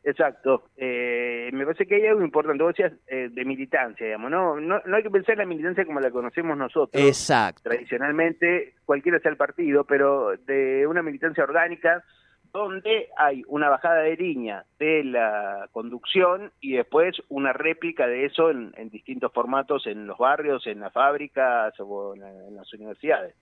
Exacto. 0.04 0.64
Eh, 0.76 1.50
me 1.52 1.64
parece 1.64 1.86
que 1.86 1.96
hay 1.96 2.06
algo 2.06 2.24
importante, 2.24 2.62
vos 2.62 2.74
decías, 2.76 2.92
eh, 3.06 3.28
de 3.30 3.44
militancia, 3.44 4.04
digamos, 4.04 4.30
¿no? 4.30 4.60
¿no? 4.60 4.80
No 4.84 4.96
hay 4.96 5.02
que 5.02 5.10
pensar 5.10 5.34
en 5.34 5.40
la 5.40 5.46
militancia 5.46 5.84
como 5.84 6.00
la 6.00 6.10
conocemos 6.10 6.56
nosotros. 6.56 7.02
Exacto. 7.02 7.62
Tradicionalmente, 7.62 8.74
cualquiera 8.84 9.20
sea 9.20 9.30
el 9.30 9.36
partido, 9.36 9.84
pero 9.84 10.36
de 10.36 10.86
una 10.86 11.02
militancia 11.02 11.44
orgánica 11.44 12.02
donde 12.52 13.08
hay 13.16 13.42
una 13.46 13.70
bajada 13.70 14.02
de 14.02 14.16
línea 14.16 14.64
de 14.78 15.04
la 15.04 15.68
conducción 15.72 16.52
y 16.60 16.72
después 16.72 17.16
una 17.28 17.52
réplica 17.52 18.06
de 18.06 18.26
eso 18.26 18.50
en, 18.50 18.72
distintos 18.90 19.32
formatos 19.32 19.86
en 19.86 20.06
los 20.06 20.18
barrios, 20.18 20.66
en 20.66 20.80
las 20.80 20.92
fábricas 20.92 21.72
o 21.80 22.14
en, 22.14 22.54
las 22.54 22.72
universidades. 22.74 23.34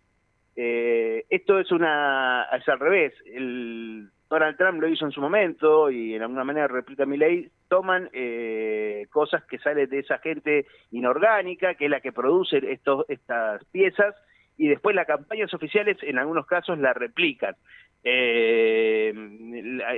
Eh, 0.54 1.24
esto 1.28 1.58
es 1.58 1.72
una 1.72 2.46
es 2.56 2.68
al 2.68 2.78
revés. 2.78 3.14
El 3.26 4.10
Donald 4.30 4.56
Trump 4.56 4.80
lo 4.80 4.88
hizo 4.88 5.04
en 5.04 5.10
su 5.10 5.20
momento 5.20 5.90
y 5.90 6.14
en 6.14 6.22
alguna 6.22 6.44
manera 6.44 6.68
replica 6.68 7.04
mi 7.04 7.16
ley, 7.16 7.50
toman 7.68 8.08
eh, 8.12 9.06
cosas 9.10 9.44
que 9.44 9.58
salen 9.58 9.90
de 9.90 9.98
esa 9.98 10.18
gente 10.18 10.66
inorgánica, 10.92 11.74
que 11.74 11.86
es 11.86 11.90
la 11.90 12.00
que 12.00 12.12
produce 12.12 12.58
estos, 12.70 13.04
estas 13.08 13.64
piezas, 13.66 14.14
y 14.56 14.68
después 14.68 14.94
las 14.94 15.08
campañas 15.08 15.52
oficiales 15.52 15.96
en 16.02 16.18
algunos 16.18 16.46
casos 16.46 16.78
la 16.78 16.92
replican. 16.92 17.56
Eh, 18.04 19.12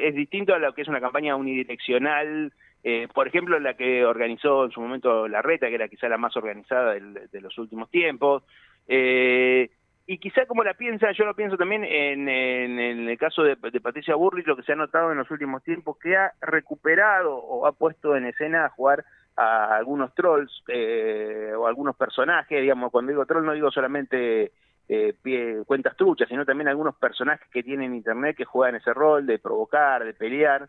es 0.01 0.15
distinto 0.15 0.55
a 0.55 0.59
lo 0.59 0.73
que 0.73 0.83
es 0.83 0.89
una 0.89 1.01
campaña 1.01 1.37
unidireccional, 1.37 2.53
eh, 2.85 3.09
por 3.15 3.29
ejemplo, 3.29 3.61
la 3.61 3.75
que 3.75 4.05
organizó 4.05 4.65
en 4.65 4.71
su 4.71 4.81
momento 4.81 5.29
la 5.29 5.43
Reta, 5.43 5.69
que 5.69 5.75
era 5.75 5.89
quizá 5.89 6.09
la 6.09 6.17
más 6.17 6.37
organizada 6.37 6.95
de 6.95 7.41
los 7.41 7.57
últimos 7.59 7.91
tiempos. 7.91 8.45
Eh, 8.89 9.71
y 10.13 10.19
quizá 10.19 10.45
como 10.45 10.63
la 10.63 10.75
piensa, 10.75 11.11
yo 11.13 11.25
lo 11.25 11.35
pienso 11.35 11.57
también 11.57 11.85
en, 11.85 12.29
en, 12.29 13.09
el 13.09 13.17
caso 13.17 13.43
de, 13.43 13.57
Patricia 13.57 14.15
Burrich, 14.15 14.47
lo 14.47 14.57
que 14.57 14.63
se 14.63 14.73
ha 14.73 14.77
notado 14.77 15.11
en 15.11 15.17
los 15.17 15.31
últimos 15.31 15.63
tiempos, 15.63 15.97
que 15.97 16.15
ha 16.15 16.35
recuperado 16.43 17.35
o 17.35 17.67
ha 17.67 17.73
puesto 17.73 18.15
en 18.15 18.27
escena 18.27 18.67
a 18.67 18.69
jugar 18.69 19.07
a 19.37 19.75
algunos 19.75 20.15
trolls 20.15 20.53
eh, 20.69 21.55
o 21.57 21.67
algunos 21.67 21.97
personajes, 21.97 22.61
digamos, 22.61 22.93
cuando 22.93 23.09
digo 23.09 23.25
troll 23.25 23.47
no 23.47 23.55
digo 23.55 23.71
solamente 23.71 24.53
eh, 24.87 25.15
pie, 25.23 25.63
cuentas 25.65 25.97
truchas, 25.97 26.29
sino 26.29 26.45
también 26.45 26.69
algunos 26.69 26.95
personajes 26.97 27.49
que 27.49 27.63
tienen 27.63 27.95
internet 27.95 28.37
que 28.37 28.45
juegan 28.45 28.75
ese 28.75 28.93
rol 28.93 29.27
de 29.27 29.39
provocar, 29.39 30.05
de 30.05 30.13
pelear, 30.13 30.69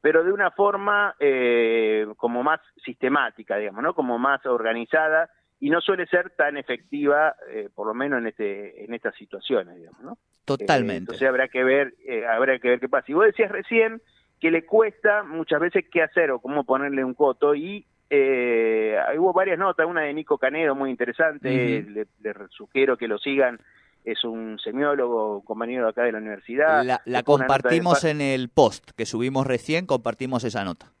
pero 0.00 0.22
de 0.22 0.30
una 0.30 0.52
forma 0.52 1.16
eh, 1.18 2.06
como 2.18 2.44
más 2.44 2.60
sistemática, 2.84 3.56
digamos, 3.56 3.82
¿no? 3.82 3.94
Como 3.94 4.16
más 4.16 4.46
organizada 4.46 5.28
y 5.58 5.70
no 5.70 5.80
suele 5.80 6.06
ser 6.06 6.30
tan 6.30 6.56
efectiva, 6.56 7.34
eh, 7.50 7.68
por 7.74 7.86
lo 7.86 7.94
menos 7.94 8.20
en 8.20 8.26
este 8.26 8.84
en 8.84 8.94
estas 8.94 9.14
situaciones, 9.14 9.76
digamos, 9.76 10.02
¿no? 10.02 10.18
Totalmente. 10.44 10.94
Eh, 10.94 10.98
entonces 10.98 11.28
habrá 11.28 11.48
que 11.48 11.64
ver 11.64 11.94
eh, 12.06 12.26
habrá 12.26 12.58
que 12.58 12.68
ver 12.68 12.80
qué 12.80 12.88
pasa. 12.88 13.06
Y 13.08 13.14
vos 13.14 13.26
decías 13.26 13.50
recién 13.50 14.00
que 14.40 14.50
le 14.50 14.64
cuesta 14.66 15.22
muchas 15.22 15.60
veces 15.60 15.84
qué 15.90 16.02
hacer 16.02 16.30
o 16.30 16.40
cómo 16.40 16.64
ponerle 16.64 17.04
un 17.04 17.14
coto 17.14 17.54
y 17.54 17.86
eh, 18.08 18.96
hubo 19.18 19.32
varias 19.32 19.58
notas, 19.58 19.86
una 19.86 20.02
de 20.02 20.14
Nico 20.14 20.38
Canedo 20.38 20.74
muy 20.74 20.90
interesante, 20.90 21.82
le, 21.82 22.06
sugiero 22.50 22.96
que 22.96 23.08
lo 23.08 23.18
sigan, 23.18 23.58
es 24.04 24.22
un 24.24 24.58
semiólogo, 24.60 25.42
compañero 25.44 25.88
acá 25.88 26.04
de 26.04 26.12
la 26.12 26.18
universidad. 26.18 27.00
La, 27.04 27.22
compartimos 27.24 28.04
en 28.04 28.20
el 28.20 28.48
post 28.48 28.90
que 28.96 29.06
subimos 29.06 29.46
recién, 29.46 29.86
compartimos 29.86 30.44
esa 30.44 30.64
nota. 30.64 30.92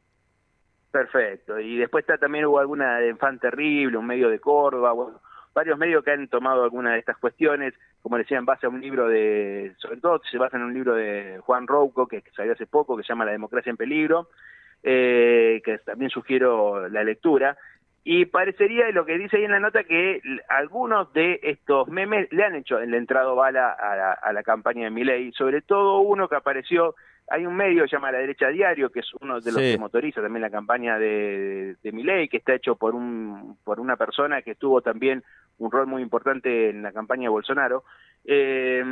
Perfecto. 0.96 1.60
Y 1.60 1.76
después 1.76 2.04
está 2.04 2.16
también 2.16 2.46
hubo 2.46 2.58
alguna 2.58 2.96
de 2.96 3.14
Fan 3.16 3.38
Terrible, 3.38 3.98
un 3.98 4.06
medio 4.06 4.30
de 4.30 4.40
Córdoba, 4.40 4.94
varios 5.54 5.76
medios 5.76 6.02
que 6.02 6.12
han 6.12 6.26
tomado 6.28 6.64
alguna 6.64 6.94
de 6.94 7.00
estas 7.00 7.18
cuestiones, 7.18 7.74
como 8.00 8.16
decía, 8.16 8.38
en 8.38 8.46
base 8.46 8.64
a 8.64 8.70
un 8.70 8.80
libro 8.80 9.06
de, 9.06 9.74
sobre 9.76 9.98
todo 9.98 10.22
se 10.30 10.38
basa 10.38 10.56
en 10.56 10.62
un 10.62 10.72
libro 10.72 10.94
de 10.94 11.38
Juan 11.42 11.66
Rouco, 11.66 12.08
que 12.08 12.22
salió 12.34 12.54
hace 12.54 12.64
poco, 12.64 12.96
que 12.96 13.02
se 13.02 13.10
llama 13.10 13.26
La 13.26 13.32
democracia 13.32 13.68
en 13.68 13.76
peligro, 13.76 14.30
eh, 14.82 15.60
que 15.66 15.76
también 15.80 16.08
sugiero 16.08 16.88
la 16.88 17.04
lectura. 17.04 17.58
Y 18.02 18.24
parecería, 18.24 18.88
lo 18.92 19.04
que 19.04 19.18
dice 19.18 19.36
ahí 19.36 19.44
en 19.44 19.50
la 19.50 19.60
nota, 19.60 19.84
que 19.84 20.22
algunos 20.48 21.12
de 21.12 21.40
estos 21.42 21.88
memes 21.88 22.32
le 22.32 22.42
han 22.42 22.54
hecho 22.54 22.78
el 22.78 22.94
entrado 22.94 23.36
bala 23.36 23.70
a 23.70 23.96
la, 23.96 24.12
a 24.12 24.32
la 24.32 24.42
campaña 24.42 24.84
de 24.84 24.90
Milei, 24.90 25.30
sobre 25.32 25.60
todo 25.60 25.98
uno 25.98 26.26
que 26.26 26.36
apareció 26.36 26.94
hay 27.28 27.44
un 27.44 27.56
medio 27.56 27.82
que 27.82 27.88
se 27.88 27.96
llama 27.96 28.12
La 28.12 28.18
Derecha 28.18 28.48
Diario, 28.48 28.90
que 28.90 29.00
es 29.00 29.12
uno 29.20 29.40
de 29.40 29.52
los 29.52 29.60
que 29.60 29.78
motoriza 29.78 30.22
también 30.22 30.42
la 30.42 30.50
campaña 30.50 30.98
de, 30.98 31.76
de 31.82 31.92
Milei, 31.92 32.28
que 32.28 32.36
está 32.36 32.54
hecho 32.54 32.76
por 32.76 32.94
un 32.94 33.56
por 33.64 33.80
una 33.80 33.96
persona 33.96 34.42
que 34.42 34.54
tuvo 34.54 34.80
también 34.80 35.24
un 35.58 35.70
rol 35.70 35.86
muy 35.86 36.02
importante 36.02 36.70
en 36.70 36.82
la 36.82 36.92
campaña 36.92 37.24
de 37.24 37.28
Bolsonaro. 37.30 37.84
Eh, 38.24 38.82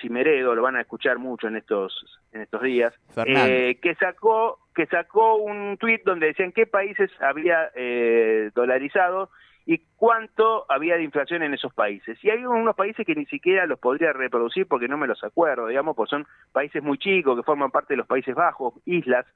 Cimeredo, 0.00 0.54
lo 0.54 0.62
van 0.62 0.76
a 0.76 0.80
escuchar 0.80 1.18
mucho 1.18 1.48
en 1.48 1.56
estos 1.56 2.20
en 2.32 2.42
estos 2.42 2.62
días, 2.62 2.94
eh, 3.24 3.78
que 3.80 3.94
sacó 3.96 4.58
que 4.74 4.86
sacó 4.86 5.36
un 5.36 5.76
tuit 5.78 6.02
donde 6.04 6.26
decían 6.26 6.52
qué 6.52 6.66
países 6.66 7.10
había 7.20 7.70
eh, 7.74 8.50
dolarizado 8.54 9.30
y 9.66 9.82
cuánto 9.96 10.64
había 10.68 10.96
de 10.96 11.02
inflación 11.02 11.42
en 11.42 11.52
esos 11.52 11.74
países. 11.74 12.16
Y 12.22 12.30
hay 12.30 12.46
unos 12.46 12.76
países 12.76 13.04
que 13.04 13.16
ni 13.16 13.26
siquiera 13.26 13.66
los 13.66 13.80
podría 13.80 14.12
reproducir 14.12 14.66
porque 14.68 14.86
no 14.86 14.96
me 14.96 15.08
los 15.08 15.22
acuerdo, 15.24 15.66
digamos, 15.66 15.96
pues 15.96 16.08
son 16.08 16.24
países 16.52 16.82
muy 16.82 16.98
chicos 16.98 17.36
que 17.36 17.42
forman 17.42 17.72
parte 17.72 17.94
de 17.94 17.98
los 17.98 18.06
Países 18.06 18.34
Bajos, 18.36 18.74
islas, 18.84 19.26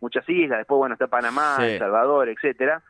muchas 0.00 0.26
islas, 0.28 0.58
después 0.58 0.78
bueno 0.78 0.94
está 0.94 1.08
Panamá, 1.08 1.56
El 1.60 1.78
Salvador, 1.80 2.28
etcétera. 2.28 2.82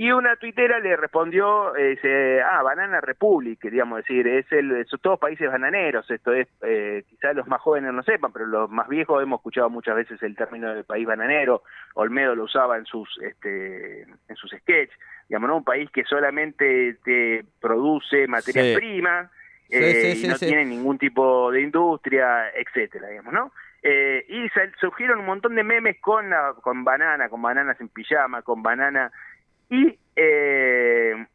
Y 0.00 0.12
una 0.12 0.36
tuitera 0.36 0.78
le 0.78 0.96
respondió, 0.96 1.74
eh, 1.74 1.96
dice, 1.96 2.40
ah, 2.40 2.62
Banana 2.62 3.00
Republic, 3.00 3.60
digamos 3.62 3.96
decir, 3.96 4.28
es 4.28 4.46
el, 4.52 4.86
son 4.86 5.00
todos 5.00 5.18
países 5.18 5.50
bananeros, 5.50 6.08
esto 6.08 6.32
es, 6.32 6.46
eh, 6.62 7.02
quizás 7.08 7.34
los 7.34 7.48
más 7.48 7.60
jóvenes 7.60 7.92
no 7.92 8.04
sepan, 8.04 8.32
pero 8.32 8.46
los 8.46 8.70
más 8.70 8.86
viejos 8.86 9.20
hemos 9.20 9.40
escuchado 9.40 9.68
muchas 9.68 9.96
veces 9.96 10.22
el 10.22 10.36
término 10.36 10.72
de 10.72 10.84
país 10.84 11.04
bananero, 11.04 11.64
Olmedo 11.94 12.36
lo 12.36 12.44
usaba 12.44 12.78
en 12.78 12.84
sus, 12.84 13.08
este, 13.22 14.02
en 14.02 14.36
sus 14.36 14.52
sketches, 14.52 14.96
digamos, 15.28 15.48
¿no? 15.48 15.56
Un 15.56 15.64
país 15.64 15.90
que 15.90 16.04
solamente 16.04 16.98
te 17.02 17.44
produce 17.60 18.28
materia 18.28 18.78
prima, 18.78 19.28
eh, 19.68 20.14
y 20.16 20.28
no 20.28 20.38
tiene 20.38 20.64
ningún 20.64 20.96
tipo 20.96 21.50
de 21.50 21.60
industria, 21.60 22.50
etcétera, 22.54 23.08
digamos, 23.08 23.32
¿no? 23.32 23.52
Eh, 23.82 24.24
y 24.28 24.48
surgieron 24.80 25.18
un 25.20 25.26
montón 25.26 25.56
de 25.56 25.64
memes 25.64 26.00
con 26.00 26.30
la, 26.30 26.54
con 26.62 26.84
banana, 26.84 27.28
con 27.28 27.42
bananas 27.42 27.80
en 27.80 27.88
pijama, 27.88 28.42
con 28.42 28.62
banana 28.62 29.10
y 29.70 29.98
eh, 30.16 31.26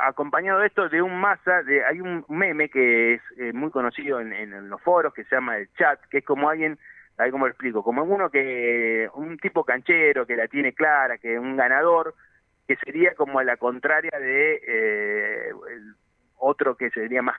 acompañado 0.00 0.60
de 0.60 0.66
esto 0.68 0.88
de 0.88 1.02
un 1.02 1.18
masa, 1.20 1.62
de, 1.62 1.84
hay 1.84 2.00
un 2.00 2.24
meme 2.28 2.68
que 2.68 3.14
es 3.14 3.22
eh, 3.36 3.52
muy 3.52 3.70
conocido 3.70 4.20
en, 4.20 4.68
los 4.68 4.80
foros 4.82 5.12
que 5.12 5.24
se 5.24 5.34
llama 5.34 5.58
el 5.58 5.72
chat, 5.74 6.00
que 6.10 6.18
es 6.18 6.24
como 6.24 6.48
alguien, 6.48 6.78
ahí 7.18 7.30
como 7.30 7.46
lo 7.46 7.50
explico, 7.50 7.82
como 7.82 8.02
uno 8.04 8.30
que, 8.30 9.08
un 9.14 9.38
tipo 9.38 9.64
canchero 9.64 10.26
que 10.26 10.36
la 10.36 10.48
tiene 10.48 10.72
clara, 10.72 11.18
que 11.18 11.34
es 11.34 11.40
un 11.40 11.56
ganador, 11.56 12.14
que 12.66 12.76
sería 12.76 13.14
como 13.14 13.42
la 13.42 13.56
contraria 13.56 14.18
de 14.18 14.60
eh, 14.66 15.50
otro 16.38 16.76
que 16.76 16.90
sería 16.90 17.22
más 17.22 17.38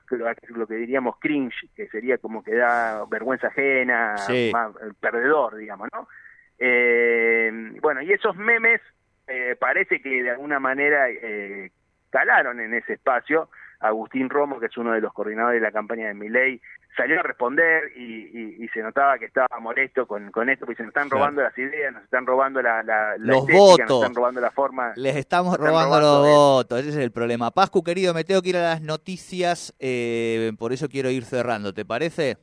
lo 0.50 0.68
que 0.68 0.76
diríamos 0.76 1.18
cringe, 1.20 1.70
que 1.76 1.88
sería 1.88 2.18
como 2.18 2.44
que 2.44 2.56
da 2.56 3.06
vergüenza 3.06 3.48
ajena, 3.48 4.16
más, 4.52 4.76
el 4.82 4.94
perdedor, 4.96 5.58
digamos, 5.58 5.90
¿no? 5.94 6.08
Eh, 6.60 7.52
bueno, 7.82 8.02
y 8.02 8.14
esos 8.14 8.36
memes 8.38 8.80
eh, 9.28 9.56
parece 9.60 10.02
que 10.02 10.24
de 10.24 10.32
alguna 10.32 10.60
manera 10.60 11.10
eh, 11.10 11.72
calaron 12.10 12.60
en 12.60 12.74
ese 12.74 12.94
espacio. 12.94 13.50
Agustín 13.80 14.30
Romo, 14.30 14.62
que 14.62 14.68
es 14.68 14.78
uno 14.78 14.94
de 14.94 15.02
los 15.02 15.12
coordinadores 15.12 15.60
de 15.60 15.68
la 15.68 15.74
campaña 15.74 16.08
de 16.08 16.14
Miley, 16.14 16.62
salió 16.96 17.20
a 17.20 17.24
responder 17.24 17.92
y, 17.98 18.68
se 18.74 18.82
notaba 18.82 19.20
que 19.20 19.26
estaba 19.26 19.60
molesto 19.60 20.08
con, 20.08 20.32
con 20.32 20.50
esto, 20.50 20.66
porque 20.66 20.78
se 20.78 20.84
nos 20.84 20.90
están 20.90 21.10
robando 21.10 21.44
las 21.44 21.56
ideas, 21.58 21.94
nos 21.94 22.04
están 22.04 22.26
robando 22.26 22.62
la, 22.62 22.82
la, 22.82 23.16
los 23.18 23.46
votos, 23.46 23.80
nos 23.88 24.02
están 24.02 24.16
robando 24.16 24.42
la 24.42 24.52
forma. 24.52 24.94
Les 24.96 25.16
estamos 25.16 25.58
robando, 25.58 26.00
los 26.00 26.28
votos, 26.28 26.80
ese 26.80 26.90
es 26.90 26.96
el 26.96 27.12
problema. 27.12 27.52
Pascu, 27.52 27.84
querido, 27.84 28.14
me 28.14 28.24
tengo 28.24 28.42
que 28.42 28.50
ir 28.50 28.58
a 28.58 28.64
las 28.64 28.82
noticias, 28.82 29.76
eh, 29.80 30.54
por 30.58 30.74
eso 30.74 30.90
quiero 30.90 31.10
ir 31.10 31.26
cerrando, 31.26 31.74
¿te 31.74 31.86
parece? 31.86 32.38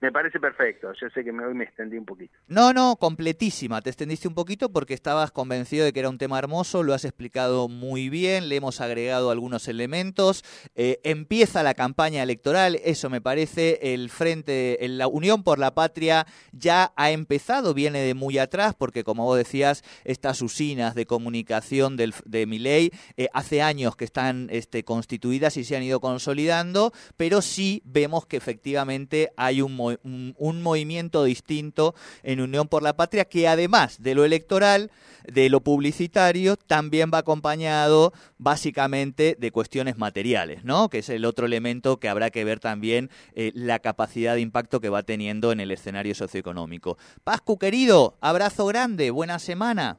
Me 0.00 0.10
parece 0.10 0.40
perfecto, 0.40 0.90
yo 0.98 1.10
sé 1.10 1.22
que 1.22 1.30
me, 1.30 1.44
hoy 1.44 1.52
me 1.52 1.64
extendí 1.64 1.98
un 1.98 2.06
poquito. 2.06 2.32
No, 2.48 2.72
no, 2.72 2.96
completísima, 2.96 3.82
te 3.82 3.90
extendiste 3.90 4.28
un 4.28 4.34
poquito 4.34 4.72
porque 4.72 4.94
estabas 4.94 5.30
convencido 5.30 5.84
de 5.84 5.92
que 5.92 6.00
era 6.00 6.08
un 6.08 6.16
tema 6.16 6.38
hermoso, 6.38 6.82
lo 6.82 6.94
has 6.94 7.04
explicado 7.04 7.68
muy 7.68 8.08
bien, 8.08 8.48
le 8.48 8.56
hemos 8.56 8.80
agregado 8.80 9.30
algunos 9.30 9.68
elementos, 9.68 10.42
eh, 10.74 11.00
empieza 11.04 11.62
la 11.62 11.74
campaña 11.74 12.22
electoral, 12.22 12.80
eso 12.82 13.10
me 13.10 13.20
parece, 13.20 13.92
el 13.92 14.08
Frente, 14.08 14.78
la 14.88 15.06
Unión 15.06 15.42
por 15.42 15.58
la 15.58 15.74
Patria 15.74 16.26
ya 16.52 16.94
ha 16.96 17.10
empezado, 17.10 17.74
viene 17.74 18.00
de 18.00 18.14
muy 18.14 18.38
atrás 18.38 18.74
porque 18.74 19.04
como 19.04 19.26
vos 19.26 19.36
decías, 19.36 19.82
estas 20.04 20.40
usinas 20.40 20.94
de 20.94 21.04
comunicación 21.04 21.98
del, 21.98 22.14
de 22.24 22.46
Miley 22.46 22.90
eh, 23.18 23.28
hace 23.34 23.60
años 23.60 23.96
que 23.96 24.06
están 24.06 24.48
este, 24.50 24.82
constituidas 24.82 25.58
y 25.58 25.64
se 25.64 25.76
han 25.76 25.82
ido 25.82 26.00
consolidando, 26.00 26.90
pero 27.18 27.42
sí 27.42 27.82
vemos 27.84 28.24
que 28.24 28.38
efectivamente 28.38 29.30
hay 29.36 29.60
un 29.60 29.76
movimiento 29.76 29.89
un, 30.02 30.62
movimiento 30.62 31.24
distinto 31.24 31.94
en 32.22 32.40
Unión 32.40 32.68
por 32.68 32.82
la 32.82 32.96
Patria 32.96 33.24
que 33.24 33.48
además 33.48 34.02
de 34.02 34.14
lo 34.14 34.24
electoral, 34.24 34.90
de 35.24 35.48
lo 35.48 35.60
publicitario, 35.60 36.56
también 36.56 37.10
va 37.12 37.18
acompañado 37.18 38.12
básicamente 38.38 39.36
de 39.38 39.50
cuestiones 39.50 39.98
materiales, 39.98 40.64
¿no? 40.64 40.88
Que 40.88 40.98
es 40.98 41.08
el 41.08 41.24
otro 41.24 41.46
elemento 41.46 41.98
que 41.98 42.08
habrá 42.08 42.30
que 42.30 42.44
ver 42.44 42.60
también 42.60 43.10
eh, 43.34 43.52
la 43.54 43.78
capacidad 43.78 44.34
de 44.34 44.40
impacto 44.40 44.80
que 44.80 44.88
va 44.88 45.02
teniendo 45.02 45.52
en 45.52 45.60
el 45.60 45.70
escenario 45.70 46.14
socioeconómico. 46.14 46.98
Pascu, 47.24 47.58
querido, 47.58 48.16
abrazo 48.20 48.66
grande, 48.66 49.10
buena 49.10 49.38
semana. 49.38 49.98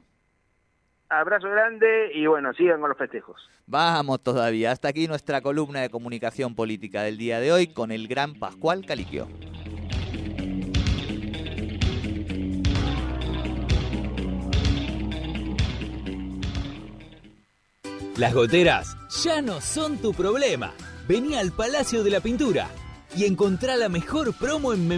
Abrazo 1.12 1.50
grande 1.50 2.10
y 2.14 2.26
bueno, 2.26 2.54
sigan 2.54 2.80
con 2.80 2.88
los 2.88 2.96
festejos. 2.96 3.36
Vamos 3.66 4.22
todavía. 4.22 4.72
Hasta 4.72 4.88
aquí 4.88 5.06
nuestra 5.06 5.42
columna 5.42 5.80
de 5.80 5.90
comunicación 5.90 6.54
política 6.54 7.02
del 7.02 7.18
día 7.18 7.38
de 7.38 7.52
hoy 7.52 7.66
con 7.66 7.92
el 7.92 8.08
gran 8.08 8.34
Pascual 8.34 8.86
Caliquio. 8.86 9.28
Las 18.16 18.34
goteras 18.34 18.98
ya 19.24 19.40
no 19.40 19.62
son 19.62 19.96
tu 19.96 20.12
problema. 20.12 20.74
Vení 21.08 21.34
al 21.34 21.50
Palacio 21.50 22.04
de 22.04 22.10
la 22.10 22.20
Pintura 22.20 22.68
y 23.16 23.24
encontrá 23.24 23.76
la 23.76 23.88
mejor 23.88 24.34
promo 24.34 24.74
en 24.74 24.86